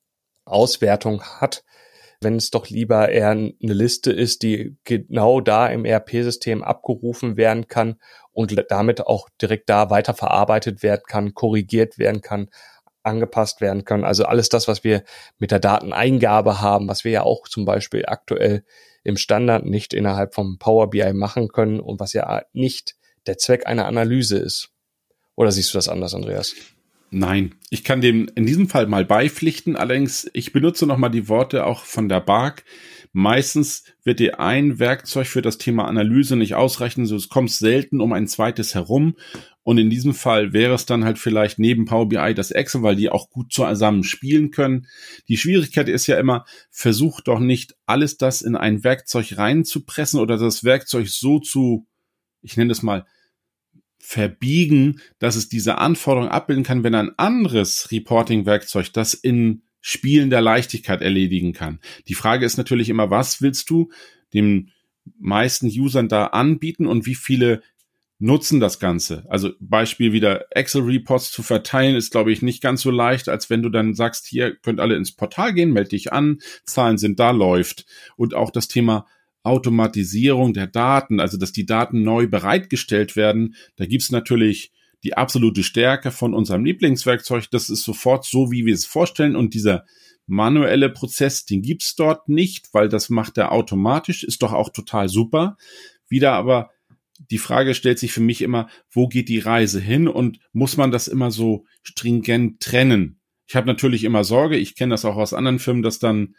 [0.45, 1.65] Auswertung hat,
[2.21, 7.67] wenn es doch lieber eher eine Liste ist, die genau da im ERP-System abgerufen werden
[7.67, 7.99] kann
[8.31, 12.49] und damit auch direkt da weiterverarbeitet werden kann, korrigiert werden kann,
[13.03, 14.03] angepasst werden kann.
[14.03, 15.03] Also alles das, was wir
[15.37, 18.63] mit der Dateneingabe haben, was wir ja auch zum Beispiel aktuell
[19.03, 23.67] im Standard nicht innerhalb vom Power BI machen können und was ja nicht der Zweck
[23.67, 24.69] einer Analyse ist.
[25.35, 26.53] Oder siehst du das anders, Andreas?
[27.09, 29.77] Nein, ich kann dem in diesem Fall mal beipflichten.
[29.77, 32.65] Allerdings, ich benutze nochmal die Worte auch von der BARC.
[33.13, 38.01] Meistens wird dir ein Werkzeug für das Thema Analyse nicht ausreichen, so es kommt selten
[38.01, 39.15] um ein zweites herum.
[39.63, 42.95] Und in diesem Fall wäre es dann halt vielleicht neben Power BI das Excel, weil
[42.95, 44.87] die auch gut zusammen spielen können.
[45.29, 50.37] Die Schwierigkeit ist ja immer, versuch doch nicht alles das in ein Werkzeug reinzupressen oder
[50.37, 51.87] das Werkzeug so zu,
[52.41, 53.05] ich nenne es mal,
[53.99, 60.41] verbiegen, dass es diese Anforderungen abbilden kann, wenn ein anderes Reporting-Werkzeug das in Spielen der
[60.41, 61.79] Leichtigkeit erledigen kann.
[62.07, 63.89] Die Frage ist natürlich immer, was willst du
[64.33, 64.71] den
[65.19, 67.61] meisten Usern da anbieten und wie viele
[68.19, 69.25] nutzen das Ganze.
[69.29, 73.61] Also Beispiel wieder Excel-Reports zu verteilen ist, glaube ich, nicht ganz so leicht, als wenn
[73.61, 77.31] du dann sagst, hier könnt alle ins Portal gehen, melde dich an, Zahlen sind da,
[77.31, 77.85] läuft.
[78.15, 79.05] Und auch das Thema
[79.47, 84.71] Automatisierung der Daten, also dass die Daten neu bereitgestellt werden, da gibt's natürlich
[85.03, 87.49] die absolute Stärke von unserem Lieblingswerkzeug.
[87.51, 89.35] Das ist sofort so, wie wir es vorstellen.
[89.35, 89.85] Und dieser
[90.25, 95.07] manuelle Prozess, den gibt's dort nicht, weil das macht er automatisch, ist doch auch total
[95.07, 95.57] super.
[96.09, 96.71] Wieder aber
[97.31, 100.91] die Frage stellt sich für mich immer, wo geht die Reise hin und muss man
[100.91, 103.19] das immer so stringent trennen?
[103.47, 106.35] Ich habe natürlich immer Sorge, ich kenne das auch aus anderen Firmen, dass dann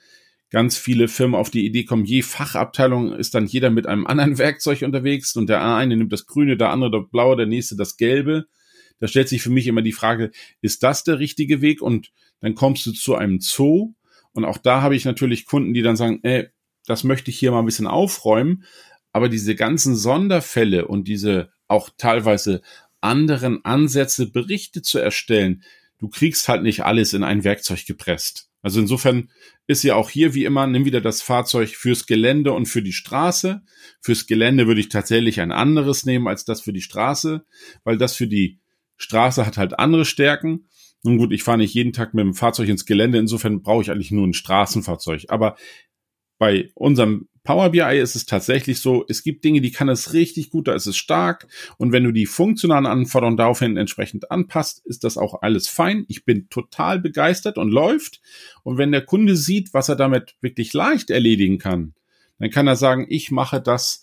[0.51, 4.39] ganz viele Firmen auf die Idee kommen, je Fachabteilung ist dann jeder mit einem anderen
[4.39, 7.97] Werkzeug unterwegs und der eine nimmt das Grüne, der andere das Blaue, der nächste das
[7.97, 8.47] Gelbe.
[9.01, 10.31] Da stellt sich für mich immer die Frage,
[10.61, 11.83] ist das der richtige Weg?
[11.83, 13.95] Und dann kommst du zu einem Zoo
[14.33, 16.49] und auch da habe ich natürlich Kunden, die dann sagen, ey,
[16.87, 18.65] das möchte ich hier mal ein bisschen aufräumen.
[19.13, 22.63] Aber diese ganzen Sonderfälle und diese auch teilweise
[23.01, 25.65] anderen Ansätze, Berichte zu erstellen,
[25.99, 28.49] du kriegst halt nicht alles in ein Werkzeug gepresst.
[28.61, 29.31] Also insofern
[29.67, 32.93] ist ja auch hier wie immer, nimm wieder das Fahrzeug fürs Gelände und für die
[32.93, 33.63] Straße.
[34.01, 37.45] Fürs Gelände würde ich tatsächlich ein anderes nehmen als das für die Straße,
[37.85, 38.59] weil das für die
[38.97, 40.69] Straße hat halt andere Stärken.
[41.05, 43.91] Nun gut, ich fahre nicht jeden Tag mit dem Fahrzeug ins Gelände, insofern brauche ich
[43.91, 45.27] eigentlich nur ein Straßenfahrzeug.
[45.29, 45.57] Aber
[46.39, 50.51] bei unserem Power BI ist es tatsächlich so, es gibt Dinge, die kann es richtig
[50.51, 51.49] gut, da ist es stark.
[51.79, 56.05] Und wenn du die funktionalen Anforderungen daraufhin entsprechend anpasst, ist das auch alles fein.
[56.09, 58.21] Ich bin total begeistert und läuft.
[58.65, 61.95] Und wenn der Kunde sieht, was er damit wirklich leicht erledigen kann,
[62.39, 64.03] dann kann er sagen, ich mache das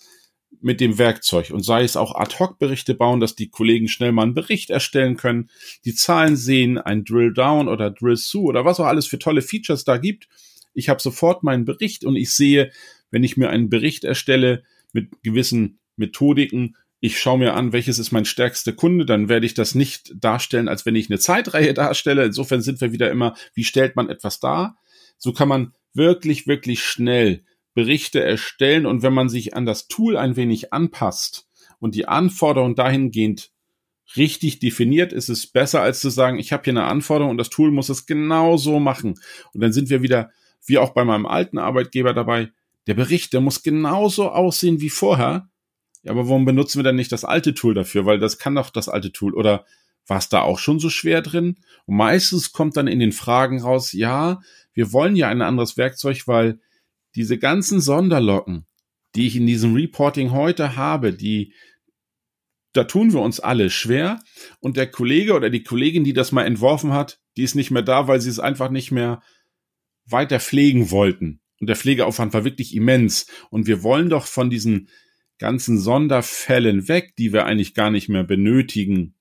[0.60, 4.34] mit dem Werkzeug und sei es auch Ad-Hoc-Berichte bauen, dass die Kollegen schnell mal einen
[4.34, 5.52] Bericht erstellen können,
[5.86, 9.98] die Zahlen sehen, ein Drill-Down oder Drill-Through oder was auch alles für tolle Features da
[9.98, 10.30] gibt.
[10.74, 12.72] Ich habe sofort meinen Bericht und ich sehe,
[13.16, 18.12] wenn ich mir einen Bericht erstelle mit gewissen Methodiken, ich schaue mir an, welches ist
[18.12, 22.26] mein stärkster Kunde, dann werde ich das nicht darstellen, als wenn ich eine Zeitreihe darstelle.
[22.26, 24.78] Insofern sind wir wieder immer, wie stellt man etwas dar?
[25.18, 30.18] So kann man wirklich, wirklich schnell Berichte erstellen und wenn man sich an das Tool
[30.18, 31.48] ein wenig anpasst
[31.80, 33.50] und die Anforderungen dahingehend
[34.18, 37.50] richtig definiert, ist es besser, als zu sagen, ich habe hier eine Anforderung und das
[37.50, 39.16] Tool muss es genau so machen.
[39.54, 40.32] Und dann sind wir wieder,
[40.66, 42.52] wie auch bei meinem alten Arbeitgeber dabei,
[42.88, 45.50] der Bericht, der muss genauso aussehen wie vorher.
[46.04, 48.06] Ja, aber warum benutzen wir dann nicht das alte Tool dafür?
[48.06, 49.34] Weil das kann doch das alte Tool.
[49.34, 49.66] Oder
[50.08, 51.58] war es da auch schon so schwer drin?
[51.86, 54.42] Und meistens kommt dann in den Fragen raus, ja,
[54.74, 56.60] wir wollen ja ein anderes Werkzeug, weil
[57.16, 58.68] diese ganzen Sonderlocken,
[59.16, 61.54] die ich in diesem Reporting heute habe, die,
[62.74, 64.22] da tun wir uns alle schwer.
[64.60, 67.82] Und der Kollege oder die Kollegin, die das mal entworfen hat, die ist nicht mehr
[67.82, 69.24] da, weil sie es einfach nicht mehr
[70.06, 71.40] weiter pflegen wollten.
[71.60, 73.28] Und der Pflegeaufwand war wirklich immens.
[73.50, 74.90] Und wir wollen doch von diesen
[75.38, 79.16] ganzen Sonderfällen weg, die wir eigentlich gar nicht mehr benötigen,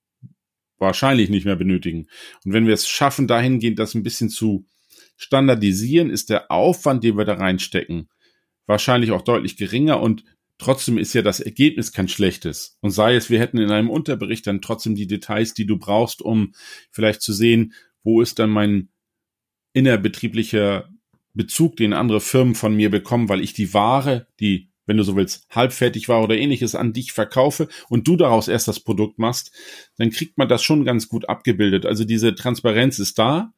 [0.79, 2.09] wahrscheinlich nicht mehr benötigen.
[2.45, 4.67] Und wenn wir es schaffen, dahingehend das ein bisschen zu
[5.17, 8.09] standardisieren, ist der Aufwand, den wir da reinstecken,
[8.67, 10.25] wahrscheinlich auch deutlich geringer und
[10.59, 12.79] trotzdem ist ja das Ergebnis kein schlechtes.
[12.81, 16.23] Und sei es, wir hätten in einem Unterbericht dann trotzdem die Details, die du brauchst,
[16.23, 16.53] um
[16.91, 18.89] vielleicht zu sehen, wo ist dann mein
[19.73, 20.89] innerbetrieblicher
[21.35, 25.17] Bezug, den andere Firmen von mir bekommen, weil ich die Ware, die, wenn du so
[25.17, 29.53] willst, halbfertig war oder ähnliches an dich verkaufe und du daraus erst das Produkt machst,
[29.97, 31.87] dann kriegt man das schon ganz gut abgebildet.
[31.87, 33.53] Also diese Transparenz ist da.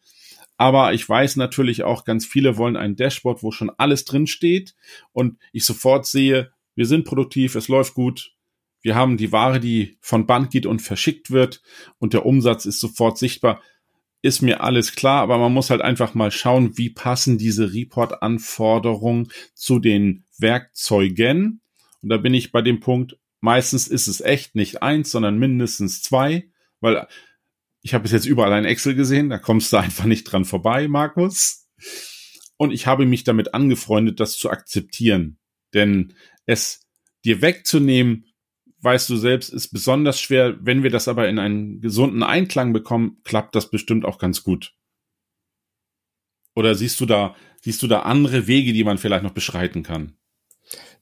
[0.59, 4.75] Aber ich weiß natürlich auch, ganz viele wollen ein Dashboard, wo schon alles drin steht
[5.13, 8.33] und ich sofort sehe, wir sind produktiv, es läuft gut,
[8.81, 11.61] wir haben die Ware, die von Band geht und verschickt wird
[11.99, 13.61] und der Umsatz ist sofort sichtbar
[14.27, 19.29] ist mir alles klar, aber man muss halt einfach mal schauen, wie passen diese Report-Anforderungen
[19.55, 21.61] zu den Werkzeugen.
[22.03, 26.03] Und da bin ich bei dem Punkt, meistens ist es echt nicht eins, sondern mindestens
[26.03, 27.07] zwei, weil
[27.83, 30.89] ich habe bis jetzt überall ein Excel gesehen, da kommst du einfach nicht dran vorbei,
[30.89, 31.69] Markus.
[32.57, 35.39] Und ich habe mich damit angefreundet, das zu akzeptieren.
[35.73, 36.15] Denn
[36.47, 36.81] es
[37.25, 38.26] dir wegzunehmen,
[38.87, 40.57] weißt du selbst, ist besonders schwer.
[40.61, 44.75] Wenn wir das aber in einen gesunden Einklang bekommen, klappt das bestimmt auch ganz gut.
[46.55, 50.17] Oder siehst du da, siehst du da andere Wege, die man vielleicht noch beschreiten kann?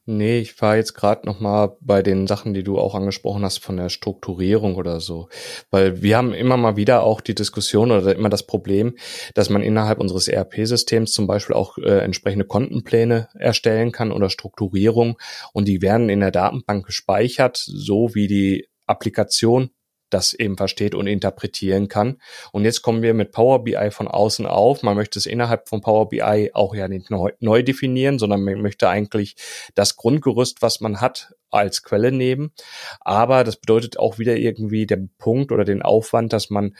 [0.06, 3.64] Nee, ich war jetzt gerade noch mal bei den Sachen, die du auch angesprochen hast
[3.64, 5.30] von der Strukturierung oder so,
[5.70, 8.96] weil wir haben immer mal wieder auch die Diskussion oder immer das Problem,
[9.32, 15.18] dass man innerhalb unseres ERP-Systems zum Beispiel auch äh, entsprechende Kontenpläne erstellen kann oder Strukturierung.
[15.54, 19.70] Und die werden in der Datenbank gespeichert, so wie die Applikation
[20.14, 22.20] das eben versteht und interpretieren kann.
[22.52, 24.82] Und jetzt kommen wir mit Power BI von außen auf.
[24.82, 28.62] Man möchte es innerhalb von Power BI auch ja nicht neu, neu definieren, sondern man
[28.62, 29.36] möchte eigentlich
[29.74, 32.52] das Grundgerüst, was man hat, als Quelle nehmen.
[33.00, 36.76] Aber das bedeutet auch wieder irgendwie den Punkt oder den Aufwand, dass man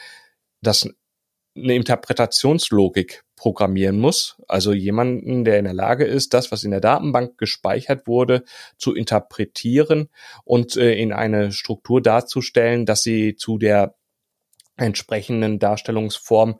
[0.61, 0.89] das
[1.55, 4.37] eine Interpretationslogik programmieren muss.
[4.47, 8.43] Also jemanden, der in der Lage ist, das, was in der Datenbank gespeichert wurde,
[8.77, 10.09] zu interpretieren
[10.43, 13.95] und äh, in eine Struktur darzustellen, dass sie zu der
[14.77, 16.59] entsprechenden Darstellungsform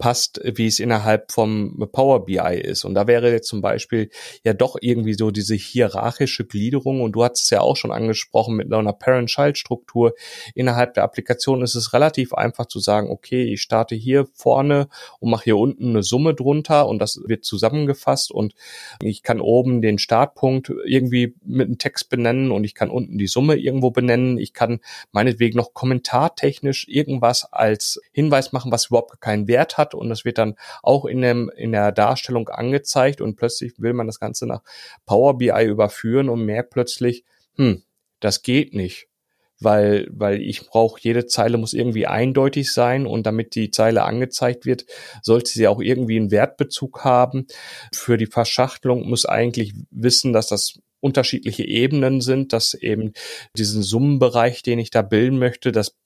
[0.00, 2.84] passt, wie es innerhalb vom Power BI ist.
[2.84, 4.10] Und da wäre zum Beispiel
[4.44, 7.02] ja doch irgendwie so diese hierarchische Gliederung.
[7.02, 10.14] Und du hast es ja auch schon angesprochen mit einer Parent-Child-Struktur.
[10.54, 14.88] Innerhalb der Applikation ist es relativ einfach zu sagen, okay, ich starte hier vorne
[15.20, 18.54] und mache hier unten eine Summe drunter und das wird zusammengefasst und
[19.02, 23.26] ich kann oben den Startpunkt irgendwie mit einem Text benennen und ich kann unten die
[23.26, 24.38] Summe irgendwo benennen.
[24.38, 24.80] Ich kann
[25.12, 29.94] meinetwegen noch kommentartechnisch irgendwas als Hinweis machen, was überhaupt keinen Wert hat hat.
[29.94, 33.20] Und das wird dann auch in, dem, in der Darstellung angezeigt.
[33.20, 34.62] Und plötzlich will man das Ganze nach
[35.06, 37.24] Power BI überführen und merkt plötzlich,
[37.56, 37.82] hm,
[38.20, 39.08] das geht nicht.
[39.62, 43.06] Weil, weil ich brauche, jede Zeile muss irgendwie eindeutig sein.
[43.06, 44.86] Und damit die Zeile angezeigt wird,
[45.22, 47.46] sollte sie auch irgendwie einen Wertbezug haben.
[47.94, 53.12] Für die Verschachtelung muss eigentlich wissen, dass das unterschiedliche Ebenen sind, dass eben
[53.56, 55.96] diesen Summenbereich, den ich da bilden möchte, dass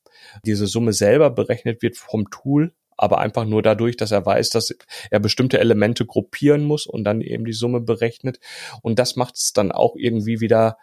[0.45, 4.75] diese Summe selber berechnet wird vom Tool aber einfach nur dadurch, dass er weiß, dass
[5.11, 8.39] er bestimmte Elemente gruppieren muss und dann eben die Summe berechnet.
[8.83, 10.77] Und das macht es dann auch irgendwie wieder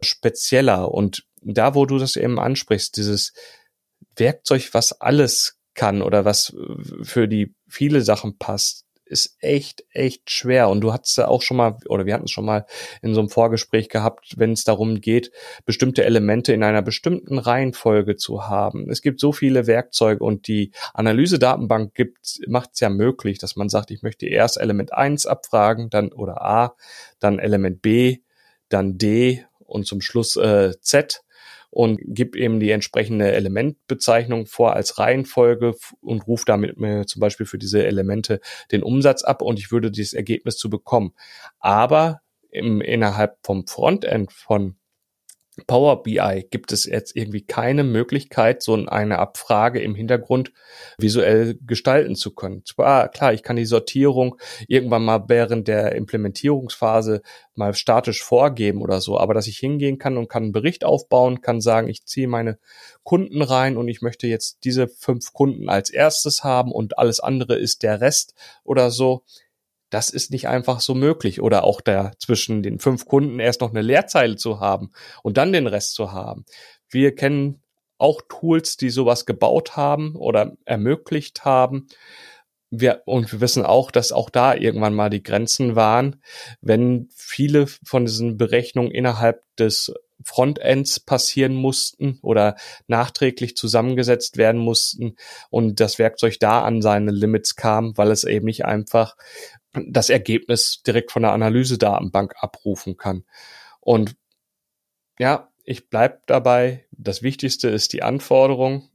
[0.00, 0.92] spezieller.
[0.92, 3.32] Und da, wo du das eben ansprichst, dieses
[4.16, 6.56] Werkzeug, was alles kann oder was
[7.02, 10.68] für die viele Sachen passt, ist echt, echt schwer.
[10.68, 12.66] Und du hattest ja auch schon mal, oder wir hatten es schon mal
[13.02, 15.32] in so einem Vorgespräch gehabt, wenn es darum geht,
[15.66, 18.88] bestimmte Elemente in einer bestimmten Reihenfolge zu haben.
[18.90, 23.68] Es gibt so viele Werkzeuge und die Analyse-Datenbank gibt, macht es ja möglich, dass man
[23.68, 26.74] sagt, ich möchte erst Element 1 abfragen, dann oder A,
[27.18, 28.18] dann Element B,
[28.68, 31.22] dann D und zum Schluss äh, Z
[31.70, 37.46] und gib eben die entsprechende Elementbezeichnung vor als Reihenfolge und ruft damit mir zum Beispiel
[37.46, 38.40] für diese Elemente
[38.72, 41.12] den Umsatz ab und ich würde dieses Ergebnis zu bekommen.
[41.58, 44.76] Aber im, innerhalb vom Frontend von
[45.66, 50.52] Power BI gibt es jetzt irgendwie keine Möglichkeit, so eine Abfrage im Hintergrund
[50.98, 52.64] visuell gestalten zu können.
[52.64, 57.22] Zwar, klar, ich kann die Sortierung irgendwann mal während der Implementierungsphase
[57.54, 61.40] mal statisch vorgeben oder so, aber dass ich hingehen kann und kann einen Bericht aufbauen,
[61.40, 62.58] kann sagen, ich ziehe meine
[63.02, 67.56] Kunden rein und ich möchte jetzt diese fünf Kunden als erstes haben und alles andere
[67.56, 69.24] ist der Rest oder so
[69.90, 71.40] das ist nicht einfach so möglich.
[71.40, 74.90] Oder auch da zwischen den fünf Kunden erst noch eine Leerzeile zu haben
[75.22, 76.44] und dann den Rest zu haben.
[76.88, 77.62] Wir kennen
[77.98, 81.88] auch Tools, die sowas gebaut haben oder ermöglicht haben.
[82.70, 86.22] Wir, und wir wissen auch, dass auch da irgendwann mal die Grenzen waren,
[86.60, 95.16] wenn viele von diesen Berechnungen innerhalb des Frontends passieren mussten oder nachträglich zusammengesetzt werden mussten
[95.50, 99.16] und das Werkzeug da an seine Limits kam, weil es eben nicht einfach
[99.86, 103.24] das Ergebnis direkt von der Analysedatenbank abrufen kann.
[103.80, 104.16] Und
[105.18, 106.86] ja, ich bleib dabei.
[106.92, 108.88] Das Wichtigste ist die Anforderung.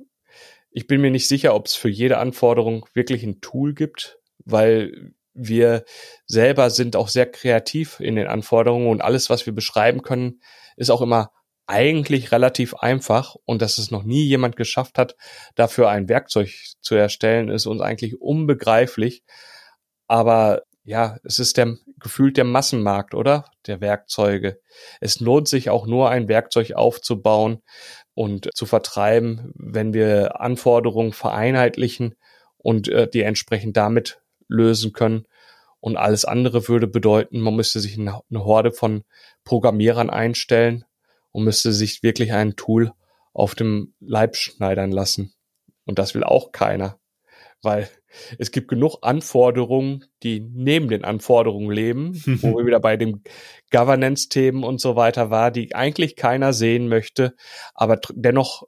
[0.71, 5.13] Ich bin mir nicht sicher, ob es für jede Anforderung wirklich ein Tool gibt, weil
[5.33, 5.83] wir
[6.25, 10.41] selber sind auch sehr kreativ in den Anforderungen und alles, was wir beschreiben können,
[10.77, 11.31] ist auch immer
[11.65, 15.15] eigentlich relativ einfach und dass es noch nie jemand geschafft hat,
[15.55, 16.49] dafür ein Werkzeug
[16.81, 19.23] zu erstellen, ist uns eigentlich unbegreiflich.
[20.07, 23.45] Aber ja, es ist der gefühlt der Massenmarkt, oder?
[23.67, 24.59] Der Werkzeuge.
[24.99, 27.61] Es lohnt sich auch nur ein Werkzeug aufzubauen
[28.13, 32.15] und zu vertreiben, wenn wir Anforderungen vereinheitlichen
[32.57, 34.22] und äh, die entsprechend damit
[34.53, 35.25] lösen können.
[35.79, 39.03] Und alles andere würde bedeuten, man müsste sich eine, Horde von
[39.43, 40.85] Programmierern einstellen
[41.31, 42.93] und müsste sich wirklich ein Tool
[43.33, 45.33] auf dem Leib schneidern lassen.
[45.85, 46.99] Und das will auch keiner
[47.63, 47.89] weil
[48.37, 53.23] es gibt genug Anforderungen, die neben den Anforderungen leben, wo wir wieder bei den
[53.71, 57.33] Governance-Themen und so weiter war, die eigentlich keiner sehen möchte,
[57.73, 58.63] aber dennoch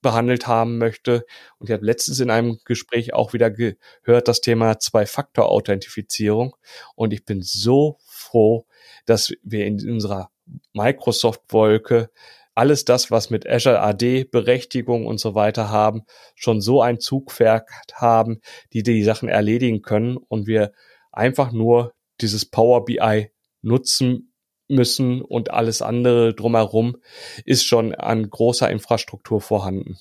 [0.00, 1.24] behandelt haben möchte.
[1.58, 6.56] Und ich habe letztens in einem Gespräch auch wieder gehört, das Thema Zwei-Faktor-Authentifizierung.
[6.94, 8.66] Und ich bin so froh,
[9.06, 10.30] dass wir in unserer
[10.72, 12.10] Microsoft-Wolke
[12.54, 16.02] alles das, was mit Azure AD, Berechtigung und so weiter haben,
[16.34, 18.40] schon so ein Zugwerk haben,
[18.72, 20.72] die die Sachen erledigen können und wir
[21.12, 23.30] einfach nur dieses Power BI
[23.62, 24.29] nutzen
[24.70, 26.96] müssen und alles andere drumherum
[27.44, 29.98] ist schon an großer Infrastruktur vorhanden.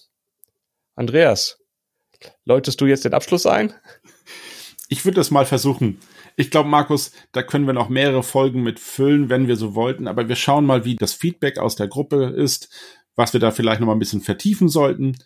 [0.95, 1.59] Andreas,
[2.45, 3.73] läutest du jetzt den Abschluss ein?
[4.89, 5.99] Ich würde das mal versuchen.
[6.35, 10.07] Ich glaube, Markus, da können wir noch mehrere Folgen mit füllen, wenn wir so wollten.
[10.07, 12.69] Aber wir schauen mal, wie das Feedback aus der Gruppe ist,
[13.15, 15.17] was wir da vielleicht noch mal ein bisschen vertiefen sollten.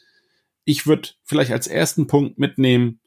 [0.66, 3.00] Ich würde vielleicht als ersten Punkt mitnehmen,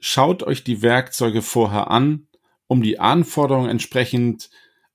[0.00, 2.28] schaut euch die Werkzeuge vorher an,
[2.66, 4.50] um die Anforderungen entsprechend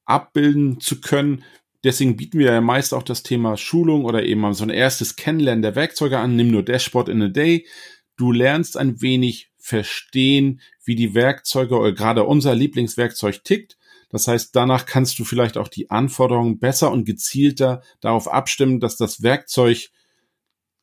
[0.07, 1.43] abbilden zu können.
[1.83, 5.61] Deswegen bieten wir ja meist auch das Thema Schulung oder eben so ein erstes Kennenlernen
[5.61, 6.35] der Werkzeuge an.
[6.35, 7.67] Nimm nur Dashboard in a Day.
[8.15, 13.77] Du lernst ein wenig verstehen, wie die Werkzeuge oder gerade unser Lieblingswerkzeug tickt.
[14.09, 18.95] Das heißt, danach kannst du vielleicht auch die Anforderungen besser und gezielter darauf abstimmen, dass
[18.95, 19.89] das Werkzeug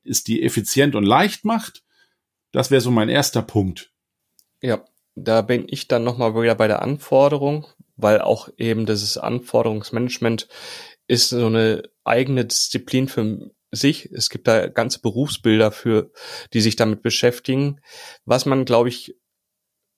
[0.05, 1.83] es dir effizient und leicht macht.
[2.53, 3.91] Das wäre so mein erster Punkt.
[4.61, 7.67] Ja, da bin ich dann nochmal wieder bei der Anforderung,
[7.97, 10.49] weil auch eben dieses Anforderungsmanagement
[11.07, 14.11] ist so eine eigene Disziplin für sich.
[14.13, 16.11] Es gibt da ganze Berufsbilder für,
[16.53, 17.81] die sich damit beschäftigen.
[18.25, 19.17] Was man, glaube ich,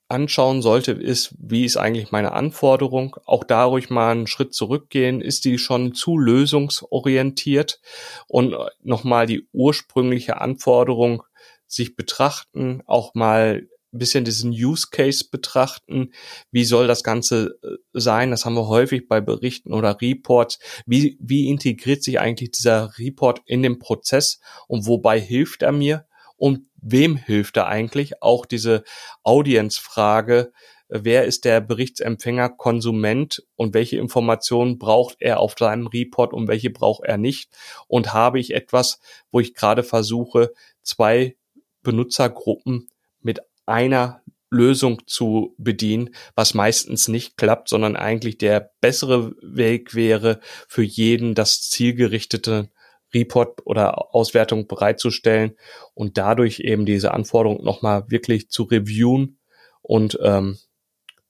[0.09, 3.16] anschauen sollte, ist, wie ist eigentlich meine Anforderung?
[3.24, 5.20] Auch da ruhig mal einen Schritt zurückgehen.
[5.20, 7.80] Ist die schon zu lösungsorientiert?
[8.28, 11.24] Und nochmal die ursprüngliche Anforderung
[11.66, 16.12] sich betrachten, auch mal bisschen diesen Use Case betrachten.
[16.51, 18.30] Wie soll das Ganze äh, sein?
[18.30, 20.59] Das haben wir häufig bei Berichten oder Reports.
[20.87, 26.07] Wie, wie integriert sich eigentlich dieser Report in den Prozess und wobei hilft er mir?
[26.37, 28.22] Und wem hilft er eigentlich?
[28.22, 28.84] Auch diese
[29.22, 30.53] Audienzfrage.
[30.89, 36.70] Wer ist der Berichtsempfänger, Konsument und welche Informationen braucht er auf seinem Report und welche
[36.70, 37.51] braucht er nicht?
[37.89, 39.01] Und habe ich etwas,
[39.32, 41.37] wo ich gerade versuche, zwei
[41.82, 42.89] Benutzergruppen
[43.20, 50.41] mit einer Lösung zu bedienen, was meistens nicht klappt, sondern eigentlich der bessere Weg wäre,
[50.69, 52.71] für jeden das zielgerichtete
[53.12, 55.57] Report oder Auswertung bereitzustellen
[55.95, 59.39] und dadurch eben diese Anforderung nochmal wirklich zu reviewen
[59.83, 60.59] und ähm,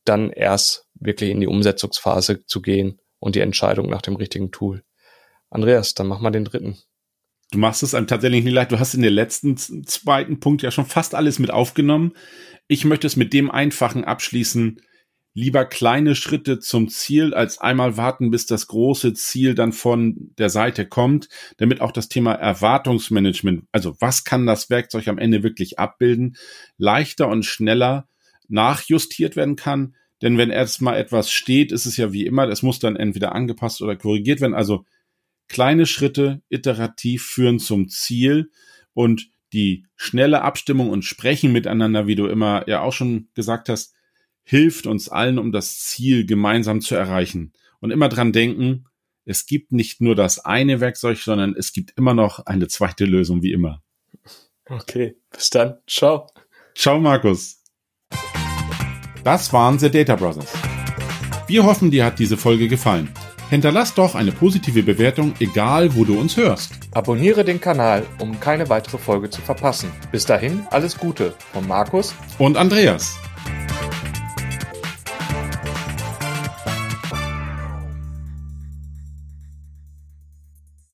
[0.05, 4.83] dann erst wirklich in die Umsetzungsphase zu gehen und die Entscheidung nach dem richtigen Tool.
[5.51, 6.79] Andreas, dann mach mal den dritten.
[7.53, 8.73] Du machst es einem tatsächlich nicht leid.
[8.73, 12.13] Du hast in der letzten zweiten Punkt ja schon fast alles mit aufgenommen.
[12.67, 14.81] Ich möchte es mit dem einfachen abschließen.
[15.33, 20.49] Lieber kleine Schritte zum Ziel, als einmal warten, bis das große Ziel dann von der
[20.49, 21.29] Seite kommt,
[21.59, 26.37] damit auch das Thema Erwartungsmanagement, also was kann das Werkzeug am Ende wirklich abbilden,
[26.79, 28.09] leichter und schneller
[28.49, 29.95] nachjustiert werden kann.
[30.23, 33.83] Denn wenn erstmal etwas steht, ist es ja wie immer, es muss dann entweder angepasst
[33.83, 34.55] oder korrigiert werden.
[34.55, 34.87] Also
[35.49, 38.51] Kleine Schritte iterativ führen zum Ziel
[38.95, 43.95] und die schnelle Abstimmung und Sprechen miteinander, wie du immer ja auch schon gesagt hast,
[44.43, 47.53] hilft uns allen, um das Ziel gemeinsam zu erreichen.
[47.81, 48.87] Und immer dran denken,
[49.25, 53.43] es gibt nicht nur das eine Werkzeug, sondern es gibt immer noch eine zweite Lösung,
[53.43, 53.83] wie immer.
[54.69, 55.79] Okay, bis dann.
[55.87, 56.29] Ciao.
[56.75, 57.63] Ciao, Markus.
[59.25, 60.53] Das waren The Data Brothers.
[61.49, 63.09] Wir hoffen, dir hat diese Folge gefallen.
[63.51, 66.73] Hinterlass doch eine positive Bewertung, egal wo du uns hörst.
[66.93, 69.91] Abonniere den Kanal, um keine weitere Folge zu verpassen.
[70.11, 73.19] Bis dahin, alles Gute von Markus und Andreas.